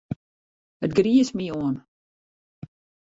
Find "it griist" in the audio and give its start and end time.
0.85-1.33